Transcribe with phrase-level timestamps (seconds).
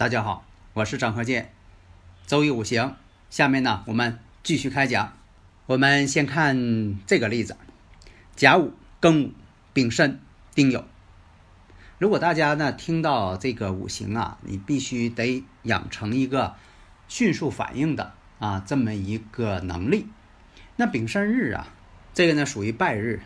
[0.00, 1.52] 大家好，我是张和建，
[2.26, 2.96] 周易五行。
[3.28, 5.12] 下面呢，我们继续开讲。
[5.66, 7.54] 我们先看这个例子：
[8.34, 9.32] 甲午、庚午、
[9.74, 10.18] 丙申、
[10.54, 10.84] 丁酉。
[11.98, 16.54] 如果大家呢听到这个五行啊，你必须得养成一个
[17.06, 20.06] 迅速反应的啊这么一个能力。
[20.76, 21.68] 那丙申日啊，
[22.14, 23.20] 这个呢属于败日。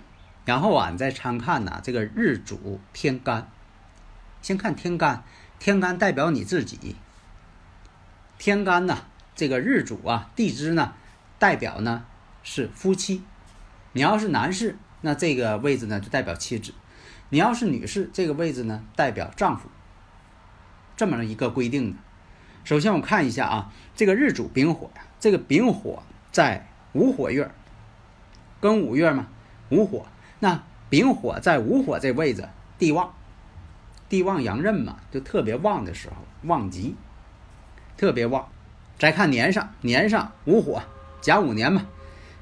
[0.45, 3.49] 然后啊，你再参看呢，这个日主天干。
[4.43, 5.23] 先看天干。
[5.59, 6.97] 天干代表你自己，
[8.39, 10.93] 天干呢，这个日主啊，地支呢，
[11.39, 12.05] 代表呢
[12.43, 13.23] 是夫妻。
[13.93, 16.73] 你要是男士，那这个位置呢就代表妻子；
[17.31, 19.69] 你要是女士，这个位置呢代表丈夫。
[20.97, 21.99] 这么一个规定的。
[22.65, 27.51] 首先我看一下啊，这个日主丙火呀，这个丙火在午火月，
[28.61, 29.29] 庚午月嘛，
[29.71, 30.07] 午火。
[30.41, 33.15] 那丙火在午火这位置，地旺。
[34.15, 36.95] 地旺阳刃嘛，就特别旺的时候，旺极，
[37.97, 38.49] 特别旺。
[38.97, 40.85] 再看年上，年上午火，
[41.21, 41.85] 甲午年嘛，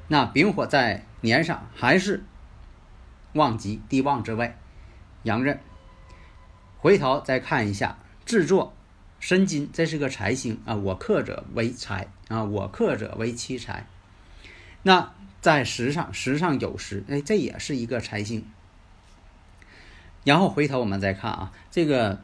[0.08, 2.24] 那丙火在年上还是
[3.32, 4.54] 旺极，地旺之位，
[5.22, 5.58] 阳刃。
[6.76, 8.74] 回头再看一下，制作
[9.18, 13.86] 申金，这是个财星啊，我克者为财啊，我克者为妻财。
[14.82, 18.44] 那在时上，时上有时，哎，这也是一个财星。
[20.24, 22.20] 然后回头我们再看啊，这个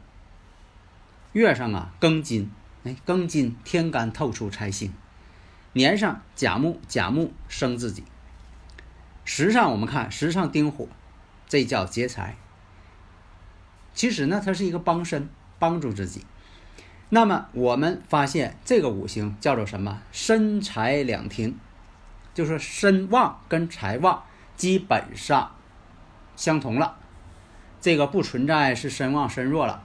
[1.33, 2.49] 月上啊庚金，
[2.83, 4.93] 哎，庚金天干透出财星，
[5.73, 8.03] 年上甲木，甲木生自己。
[9.25, 10.87] 时上我们看时上丁火，
[11.47, 12.35] 这叫劫财。
[13.93, 15.29] 其实呢，它是一个帮身，
[15.59, 16.25] 帮助自己。
[17.09, 20.01] 那么我们发现这个五行叫做什么？
[20.11, 21.57] 身财两停，
[22.33, 24.23] 就是身旺跟财旺
[24.55, 25.55] 基本上
[26.35, 26.97] 相同了。
[27.81, 29.81] 这个不存在是身旺身弱了，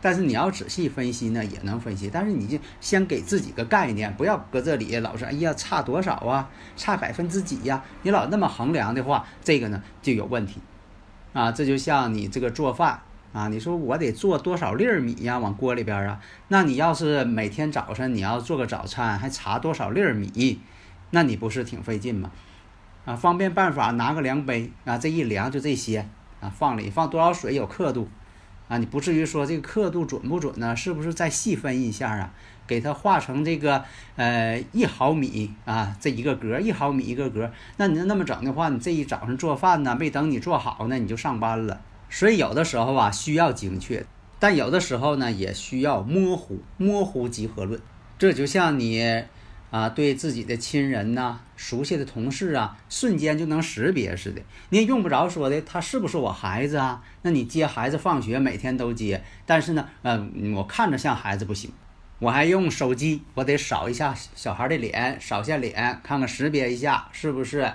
[0.00, 2.08] 但是你要仔细分析呢，也能分析。
[2.12, 7.84] 但是你就先给自己个概念，不要搁这里老是哎呀差多少啊，差百分之几呀？
[8.02, 10.60] 你老那么衡量的话，这个呢就有问题
[11.32, 11.52] 啊。
[11.52, 13.00] 这就像你这个做饭
[13.32, 16.18] 啊，你说我得做多少粒米呀，往锅里边啊？
[16.48, 20.60] 那你要是每天早晨你要做个早餐，还查多少粒米，
[21.10, 22.30] 那你不是挺费劲吗？
[23.04, 26.08] 啊，方便办法，拿个量杯啊，这一量就这些。
[26.40, 28.08] 啊，放里放多少水有刻度，
[28.68, 30.76] 啊，你不至于说这个刻度准不准呢？
[30.76, 32.32] 是不是再细分一下啊？
[32.66, 33.84] 给它画成这个
[34.16, 37.50] 呃一毫米啊，这一个格一毫米一个格。
[37.76, 41.80] 那你那么整的话，你这一早上做饭呢，没等你做好呢，你就上班了。
[42.10, 44.04] 所以有的时候啊需要精确，
[44.38, 47.80] 但有的时候呢也需要模糊，模糊集合论。
[48.18, 49.24] 这就像你。
[49.70, 54.40] 啊，对自己的亲人呐、熟悉的同事啊，瞬间就能识别似的。
[54.70, 57.02] 你也用不着说的，他是不是我孩子啊？
[57.22, 61.70] 那你接孩子放学，每天都接，但是呢，嗯，我看着像孩子不行，
[62.20, 67.70] 我还用手机，我得扫一下小孩的脸，扫下脸，看看识别一下是不是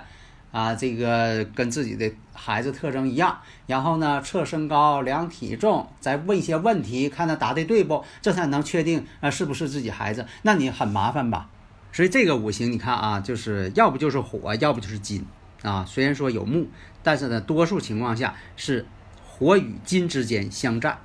[0.50, 3.38] 啊，这个跟自己的孩子特征一样。
[3.66, 10.26] 然后呢，测身高、量体重，再问一些问题，看他答的对不，这才能确定啊是不是自己孩子。
[10.42, 11.48] 那你很麻烦吧？
[11.92, 15.26] 所以这个五行你看啊，就是要不就是火，要不就是金
[15.62, 15.84] 啊。
[15.86, 16.68] 虽然说有木，
[17.02, 18.86] 但是呢，多数情况下是
[19.28, 20.98] 火与金之间相战，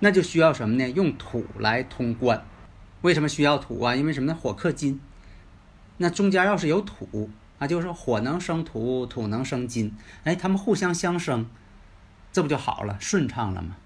[0.00, 0.90] 那就需要什么呢？
[0.90, 2.44] 用土来通关。
[3.02, 3.94] 为什么需要土啊？
[3.94, 4.36] 因为什么呢？
[4.40, 5.00] 火克金，
[5.98, 7.30] 那中间要是有土
[7.60, 9.94] 啊，就是火能生土，土能生金，
[10.24, 11.46] 哎，他们互相相生，
[12.32, 13.76] 这不就好了，顺畅了吗？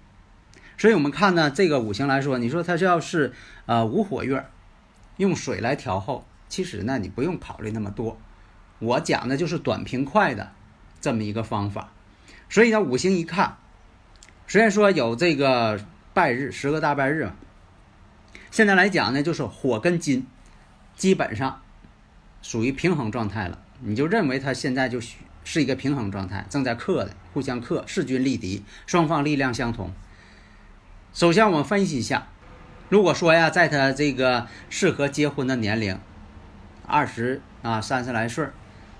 [0.75, 3.31] 所以我们看呢，这个五行来说，你说它要是
[3.67, 4.43] 呃无火月。
[5.19, 8.17] 用水来调后，其实呢，你不用考虑那么多。
[8.79, 10.53] 我讲的就是短平快的
[11.01, 11.91] 这么一个方法。
[12.49, 13.57] 所以呢，五行一看，
[14.47, 17.29] 虽然说有这个败日，十个大败日，
[18.49, 20.25] 现在来讲呢，就是火跟金
[20.95, 21.61] 基本上
[22.41, 23.59] 属于平衡状态了。
[23.81, 25.01] 你就认为它现在就
[25.43, 29.91] 是一个平衡状态，正在克的，互相克，势均力敌，双方力量相同。
[31.13, 32.29] 首先，我们分析一下。
[32.89, 35.99] 如果说呀，在他这个适合结婚的年龄，
[36.87, 38.47] 二十啊三十来岁，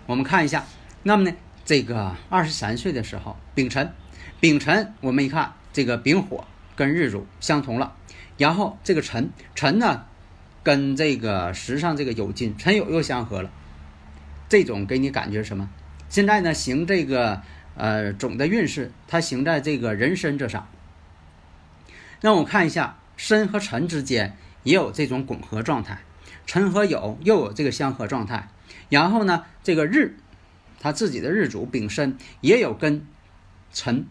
[0.05, 0.63] 我们看一下，
[1.01, 3.91] 那么呢，这个二十三岁的时候，丙辰，
[4.39, 6.45] 丙辰我们一看这个丙火
[6.75, 7.95] 跟日主相同了，
[8.37, 10.05] 然后这个辰辰呢，
[10.61, 13.49] 跟这个时上这个酉金辰酉又相合了，
[14.47, 15.67] 这种给你感觉什么？
[16.09, 17.41] 现在呢行这个
[17.73, 20.67] 呃总的运势，它行在这个人身这上。
[22.21, 25.99] 那我看一下申和辰之间也有这种拱合状态，
[26.47, 28.47] 辰和酉又有这个相合状态，
[28.87, 30.15] 然后呢这个日，
[30.79, 33.05] 他自己的日主丙申也有跟
[33.73, 34.07] 辰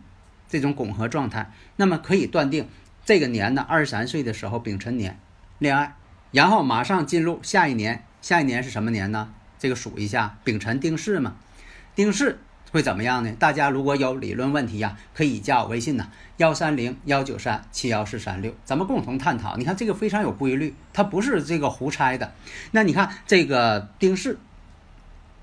[0.47, 2.69] 这种拱合状态，那么可以断定
[3.07, 5.19] 这个年呢二十三岁的时候丙辰年
[5.59, 5.97] 恋爱，
[6.31, 9.33] 然后马上进入下一年，下一年是什么年呢？
[9.59, 11.37] 这个数一下，丙辰丁巳嘛，
[11.95, 12.37] 丁巳。
[12.71, 13.33] 会怎么样呢？
[13.39, 16.07] 大家如果有理论问题呀，可以加我微信呐，
[16.37, 19.57] 幺三零幺九三七幺四三六，咱们共同探讨。
[19.57, 22.33] 你看这个非常有规律，它不是这个胡猜的。
[22.73, 24.37] 那你看这个丁巳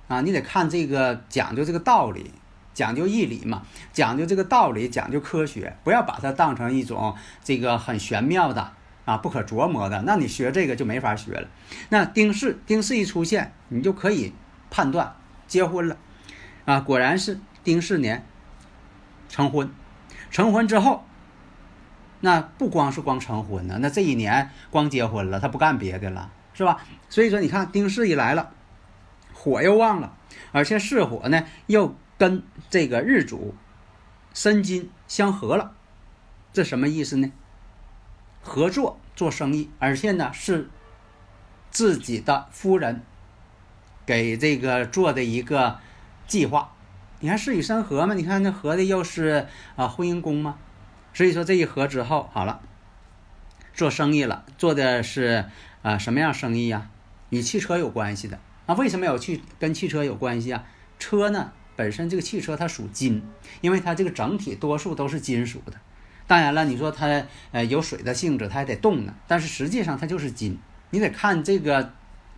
[0.07, 2.31] 啊，你得看这个讲究这个道理，
[2.75, 8.71] 讲究义理嘛，讲究这个道理，讲究科学，不要把它当成一种这个很玄妙的
[9.05, 10.03] 啊不可琢磨的。
[10.03, 11.47] 那你学这个就没法学了。
[11.89, 14.31] 那丁巳，丁巳一出现，你就可以
[14.69, 15.15] 判断
[15.47, 15.97] 结婚了。
[16.65, 18.25] 啊，果然是丁巳年
[19.29, 19.69] 成婚，
[20.31, 21.05] 成婚之后，
[22.21, 26.81] 那不光是光成婚呢，那这一年光结婚了，他不干别的了，是吧？
[27.07, 28.51] 所以说，你看丁巳一来了，
[29.31, 30.17] 火又旺了，
[30.51, 32.41] 而且巳火呢又跟
[32.71, 33.53] 这个日主
[34.33, 35.75] 申金相合了，
[36.51, 37.31] 这什么意思呢？
[38.41, 40.69] 合作做生意，而且呢是
[41.69, 43.03] 自己的夫人
[44.03, 45.79] 给这个做的一个。
[46.27, 46.73] 计划，
[47.19, 48.13] 你看事与申合嘛？
[48.13, 50.57] 你看那合的又是啊婚姻宫嘛，
[51.13, 52.61] 所以说这一合之后好了，
[53.73, 55.45] 做生意了，做的是
[55.81, 56.89] 啊什么样生意呀？
[57.29, 58.75] 与汽车有关系的啊？
[58.75, 60.63] 为什么有去跟汽车有关系啊？
[60.97, 63.21] 车呢本身这个汽车它属金，
[63.61, 65.73] 因为它这个整体多数都是金属的。
[66.27, 70.57] 当然了，你说它呃有水的性质，它还得动呢，但是实际上它就是金。
[70.89, 71.93] 你得看这个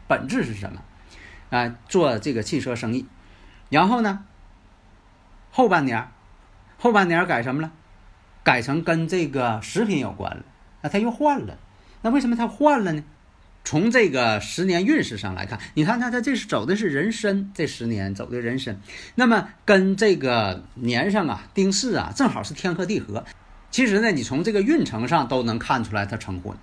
[0.08, 0.82] 本质是什么
[1.50, 1.76] 啊？
[1.88, 3.06] 做这个汽车生意。
[3.70, 4.24] 然后呢，
[5.52, 6.08] 后半年，
[6.78, 7.72] 后半年改什么了？
[8.44, 10.44] 改成跟这个食品有关了。
[10.82, 11.58] 那他又换了。
[12.02, 13.04] 那为什么他换了呢？
[13.66, 18.80] 从这个十年运势上来看，你看他他这是走的是人参，这十年走的人参。
[19.16, 23.26] 那么跟这个年上啊，丁巳啊，正好是天合地合。
[23.70, 26.58] 其实呢，你从这个运程上都能看出来他成婚。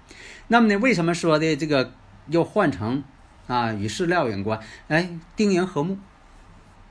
[0.48, 1.92] 那么呢，为什么说的这个
[2.28, 3.04] 又换成
[3.46, 4.58] 啊与饲料有关？
[4.88, 5.98] 哎，丁寅合木。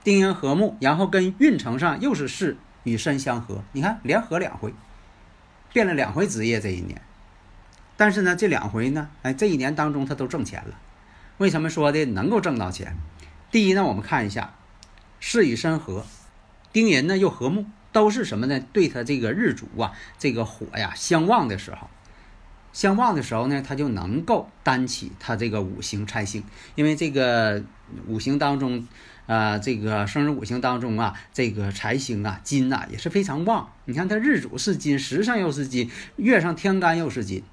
[0.03, 4.73] 丁寅和睦，然后跟运程上又是巳与申相合，你看连合两回，
[5.71, 7.01] 变了两回职业这一年。
[7.95, 10.77] 但是呢，这两回呢，哎，这一年当中他都挣钱了。
[11.37, 12.97] 为什么说的能够挣到钱？
[13.49, 14.55] 第一呢，我们看一下
[15.21, 16.05] 巳与申合，
[16.73, 18.59] 丁寅呢又和睦，都是什么呢？
[18.59, 21.89] 对他这个日主啊，这个火呀相旺的时候，
[22.73, 26.43] 相旺的时候呢，他就能够担起他这个五行财星，
[26.75, 27.63] 因为这个
[28.07, 28.85] 五行当中。
[29.25, 33.71] 啊，这个生日五行当中啊，这个财星啊，金呐也是非常旺。
[33.85, 37.43] 你看它日主是金，时上又是金，月上天干又是金，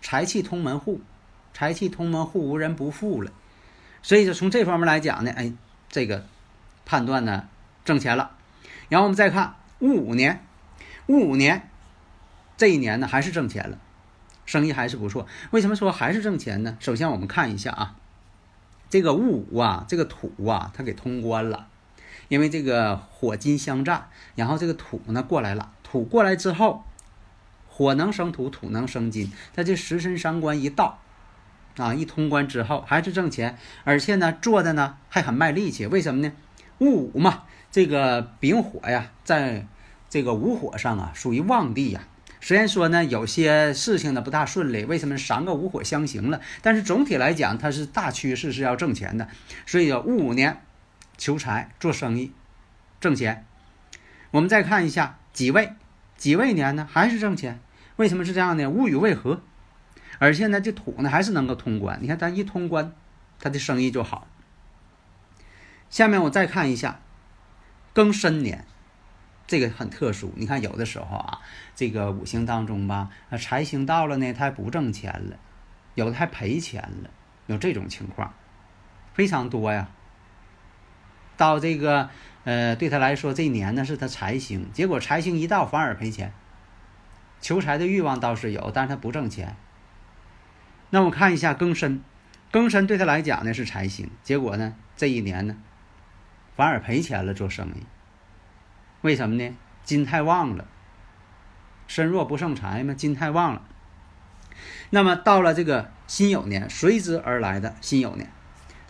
[0.00, 1.00] 财气通门户，
[1.54, 3.30] 财气通门户，无人不富了。
[4.02, 5.52] 所以说从这方面来讲呢，哎，
[5.88, 6.26] 这个
[6.84, 7.48] 判断呢
[7.84, 8.32] 挣钱了。
[8.88, 10.44] 然后我们再看戊午年，
[11.06, 11.68] 戊午年
[12.56, 13.78] 这一年呢还是挣钱了，
[14.44, 15.28] 生意还是不错。
[15.52, 16.76] 为什么说还是挣钱呢？
[16.80, 17.94] 首先我们看一下啊。
[18.90, 21.68] 这个戊午啊，这个土啊，它给通关了，
[22.28, 26.84] 因为这个火金相战，然后这个土呢过来了，土过来之后，
[27.68, 30.98] 火能生土，土能生金，它这十神三关一到，
[31.76, 36.32] 啊，一通关之后还是挣钱，而且呢做的呢还很卖力气，为什么呢？
[36.78, 39.66] 戊午嘛，这个丙火呀，在
[40.08, 42.02] 这个午火上啊，属于旺地呀。
[42.40, 46.40] 虽然说呢，有些事情呢不大顺利，为什么三个午火相刑了？
[46.62, 49.28] 但是总体来讲，它是大趋势是要挣钱的。
[49.66, 50.62] 所以戊午年
[51.16, 52.32] 求财做生意
[53.00, 53.44] 挣钱。
[54.30, 55.72] 我们再看一下己未，
[56.16, 57.58] 己未年呢还是挣钱。
[57.96, 58.70] 为什么是这样呢？
[58.70, 59.42] 戊与未合，
[60.18, 61.98] 而且呢这土呢还是能够通关。
[62.00, 62.92] 你看咱一通关，
[63.40, 64.28] 他的生意就好。
[65.90, 67.00] 下面我再看一下
[67.92, 68.64] 庚申年。
[69.48, 71.40] 这个很特殊，你看有的时候啊，
[71.74, 75.38] 这个五行当中吧，啊财星到了呢，他不挣钱了，
[75.94, 77.10] 有的还赔钱了，
[77.46, 78.34] 有这种情况，
[79.14, 79.88] 非常多呀。
[81.38, 82.10] 到这个
[82.44, 86.34] 呃，对他来说这一年呢是他财星，结果财星一到反而赔钱，
[87.40, 89.56] 求财的欲望倒是有，但是他不挣钱。
[90.90, 92.02] 那我看一下庚申，
[92.52, 95.56] 庚申对他来讲呢是财星，结果呢这一年呢
[96.54, 97.86] 反而赔钱了做生意。
[99.00, 99.56] 为什么呢？
[99.84, 100.66] 金太旺了，
[101.86, 103.62] 身弱不胜财嘛，金太旺了。
[104.90, 108.30] 那么到了这个辛酉年，随之而来的辛酉年，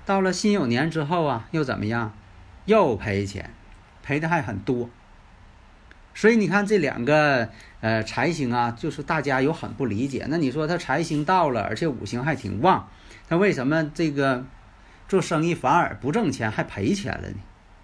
[0.07, 2.13] 到了辛酉年之后啊，又怎么样？
[2.65, 3.51] 又赔钱，
[4.03, 4.89] 赔的还很多。
[6.15, 7.49] 所以你看这两个
[7.81, 10.27] 呃财星啊，就是大家有很不理解。
[10.29, 12.89] 那你说他财星到了，而且五行还挺旺，
[13.29, 14.45] 他为什么这个
[15.07, 17.37] 做生意反而不挣钱还赔钱了呢？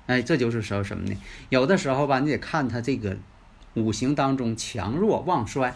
[0.07, 1.17] 哎，这就是说什么呢？
[1.49, 3.17] 有的时候吧，你得看他这个
[3.75, 5.75] 五行当中强弱旺衰。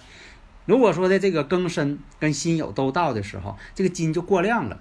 [0.66, 4.80] 如果说的这个庚申跟辛酉都到的时候，这个金就过量了，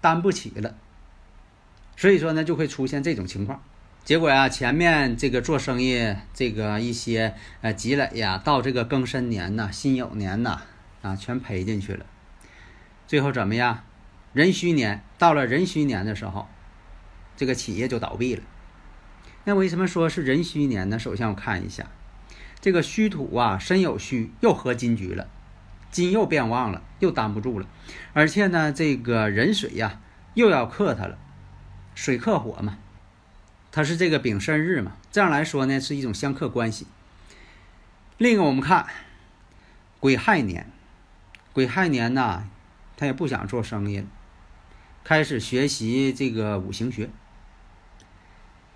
[0.00, 0.74] 担不起了，
[1.96, 3.62] 所以说呢就会出现这种情况。
[4.04, 10.62] 结果呀，前面这个做生意这个一些呃积累呀，到这个庚申年呐、辛酉年呐
[11.02, 12.06] 啊，全赔进去了。
[13.06, 13.84] 最后怎么样？
[14.32, 16.48] 壬戌年到了壬戌年的时候，
[17.38, 18.42] 这个企业就倒闭了。
[19.44, 20.98] 那为什么说是壬戌年呢？
[20.98, 21.86] 首先我看一下，
[22.60, 25.28] 这个戌土啊，申酉戌又合金局了，
[25.92, 27.66] 金又变旺了，又担不住了。
[28.12, 30.00] 而且呢，这个壬水呀
[30.34, 31.16] 又要克它了，
[31.94, 32.76] 水克火嘛。
[33.70, 36.88] 它是这个丙申日嘛，这样来说呢是一种相克关系。
[38.16, 38.86] 另一个我们看
[40.00, 40.70] 癸亥年，
[41.52, 42.48] 癸亥年呢，
[42.96, 44.06] 他也不想做生意了，
[45.04, 47.08] 开始学习这个五行学。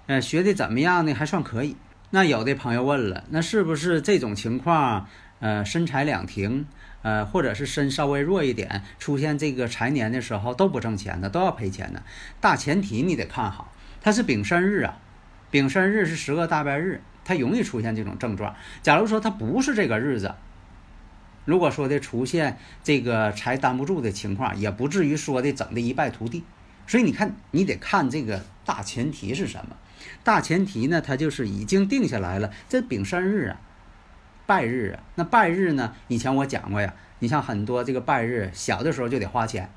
[0.07, 1.15] 呃，学的怎么样呢？
[1.15, 1.77] 还算可以。
[2.11, 5.07] 那有的朋友问了，那是不是这种情况？
[5.39, 6.67] 呃，身财两停，
[7.03, 12.03] 呃，或者是身稍微弱一点，出现这个财年的时候都不挣钱的，都要赔钱的。
[12.41, 13.73] 大前提你得看好。
[14.01, 14.99] 它是丙申日啊，
[15.51, 18.55] 丙申日是十个大败日，它容易出现这种症状。
[18.83, 20.35] 假如说它不是这个日子，
[21.45, 26.45] 如果说的出现这个财担不住的情况，也不至于说的整的一败涂地。
[26.87, 29.77] 所以你看，你得看这个大前提是什么？
[30.25, 33.61] 大前提呢，它就是已经定下来了，这丙申日啊，
[34.47, 35.03] 拜日啊。
[35.15, 39.71] 那拜日呢，以前我讲过呀，你像很多这个拜日，小的时候就得花钱。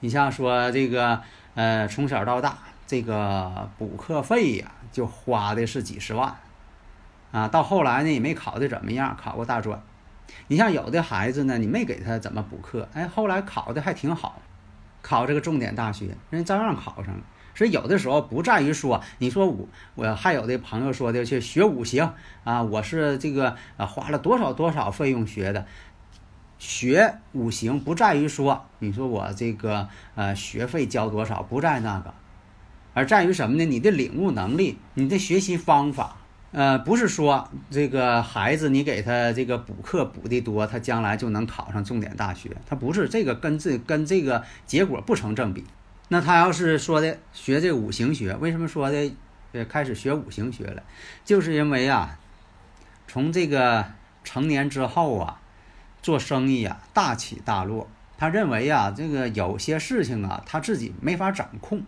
[0.00, 1.20] 你像说这个，
[1.54, 2.58] 呃，从小到大。
[2.88, 6.36] 这个补课费呀，就花的是几十万，
[7.32, 9.82] 啊，到后来呢也没考的怎么样，考过大专。
[10.46, 14.40] 你像有的孩子呢，你没给他怎么补课，哎，后来考的还挺好，
[15.06, 17.20] 考这个重点大学，人照样考上了。
[17.54, 25.64] 所以有的时候不在于说，你说我我还有的朋友说的去学五行啊，我是这个啊花了多少多少费用学的，
[26.58, 32.12] 学五行不在于说，你说我这个呃学费交多少，不在那个。
[32.92, 33.64] 而在于什么呢？
[33.64, 36.16] 你的领悟能力，你的学习方法，
[36.56, 45.62] 呃，不是说这个孩子你给他这个补课补的多，他将来就能考上重点大学，他不是这个跟这跟这个结果不成正比。
[46.08, 49.12] 那他要是说的学这五行学，为什么说的
[49.52, 50.82] 呃开始学五行学了？
[51.26, 52.18] 就是因为啊，
[53.06, 53.84] 从这个
[54.24, 55.42] 成年之后啊，
[56.00, 57.86] 做生意啊大起大落，
[58.16, 61.82] 他认为啊这个有些事情啊他自己没法掌控。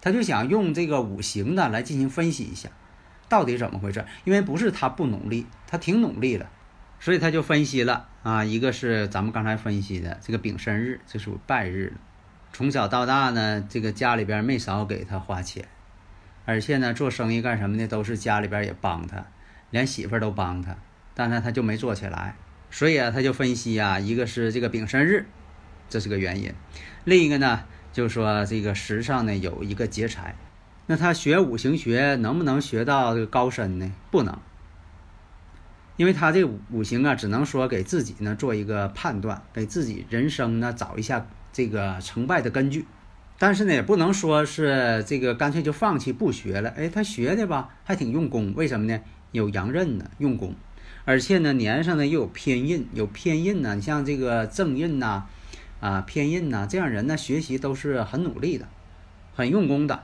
[0.00, 2.70] 他就想用这个五行呢来进行分析一下，
[3.28, 4.04] 到底怎么回事？
[4.24, 6.46] 因为不是他不努力，他挺努力的，
[6.98, 8.44] 所以他就分析了啊。
[8.44, 11.92] 一个是咱们刚才分析的这个丙申日，这属败日。
[12.52, 15.66] 从小到大呢，这个家里边没少给他花钱，
[16.44, 17.86] 而且呢，做生意干什么呢？
[17.86, 19.26] 都是家里边也帮他，
[19.70, 20.76] 连媳妇儿都帮他，
[21.14, 22.34] 但是他就没做起来。
[22.70, 25.26] 所以啊，他就分析啊，一个是这个丙申日，
[25.88, 26.52] 这是个原因，
[27.04, 27.64] 另一个呢。
[27.90, 30.36] 就是说这个时上呢有一个劫财，
[30.90, 33.92] 那他学五行学能不能学到这个高深呢？
[34.10, 34.38] 不能，
[35.98, 42.86] 因为他这五行啊，只能说给自己呢做一个判断，给自己人生呢找一下这个成败的根据。
[43.38, 46.70] 但是呢，也不能说是这个干脆就放弃不学了。
[46.70, 48.98] 哎，他学的吧还挺用功，为什么呢？
[49.32, 50.54] 有阳刃呢，用功，
[51.04, 55.26] 而且呢年上呢又有偏印，有偏印呢，你像这个正印呐。
[55.80, 58.66] 啊，偏印呐，这样人呢，学习都是很努力的，
[59.36, 60.02] 很用功的，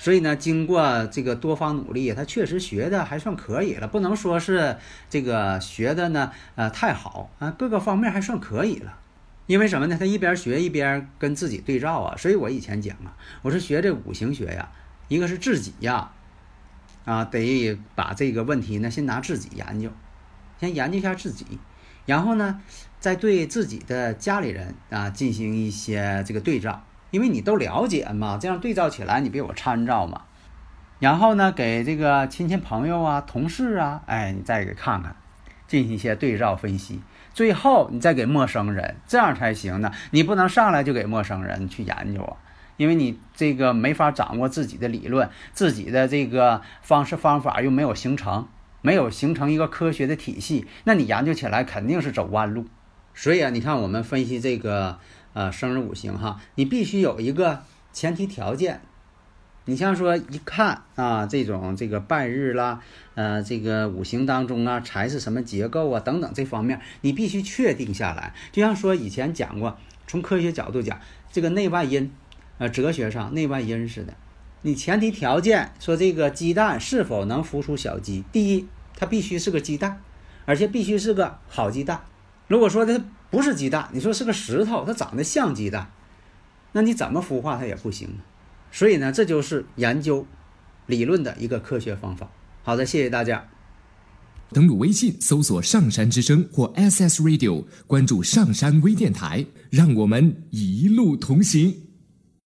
[0.00, 4.76] 所以呢，经过这个多方努力，他确实学的还算可以了，不能说是
[5.10, 8.96] 这个学的呢，呃，太好啊，各个方面还算可以了。
[9.46, 9.96] 因为什么呢？
[9.98, 12.16] 他一边学一边跟自己对照啊。
[12.16, 14.70] 所以我以前讲啊，我说学这五行学呀，
[15.08, 16.12] 一个是自己呀，
[17.04, 19.90] 啊，得把这个问题呢，先拿自己研究，
[20.60, 21.58] 先研究一下自己。
[22.06, 22.60] 然后呢，
[23.00, 30.22] 再对自己的家里人啊进行一些这个对照，因为你都了解嘛，这样对照起来你别有参照嘛。
[30.98, 35.14] 然后呢，给这个亲戚朋友啊、同事啊，哎，你再给看看，
[35.66, 37.00] 进行一些对照分析。
[37.32, 39.92] 最后你再给陌生人，这样才行呢。
[40.10, 42.36] 你不能上来就给陌生人去研究啊，
[42.76, 48.48] 因为你这个没法掌握自己的理论，自己的这个方式方法又没有形成，
[48.82, 52.66] 没有形成一个科学的体系，那你研究起来肯定是走弯路。
[53.14, 54.98] 所以啊，你看我们分析这个
[55.32, 58.80] 呃生日五行哈，你必须有一个前提条件。
[59.64, 62.80] 你像说一看啊，这种这个拜日啦，
[63.14, 68.32] 呃，这个五行当中啊，财是什么结构啊，等等这方面，你必须确定下来。
[68.50, 70.98] 就像说以前讲过，从科学角度讲，
[71.30, 72.10] 这个内外因，
[72.56, 74.14] 呃，哲学上内外因似的。
[74.62, 78.66] 你前提条件说这个鸡蛋是否能孵出小鸡，第一，
[78.96, 80.00] 它必须是个鸡蛋，
[80.46, 82.00] 而且必须是个好鸡蛋。
[82.46, 82.98] 如果说它
[83.30, 85.90] 不是鸡蛋，你说是个石头，它长得像鸡蛋，
[86.72, 88.08] 那你怎么孵化它也不行。
[88.72, 90.26] 所以呢，这就是研究
[90.86, 92.30] 理论的一个科学方法。
[92.62, 93.48] 好的，谢谢大家。
[94.50, 101.87] 登录微信搜索“上山之声”或 SS Radio，关注上山微电台，让我们一路同行。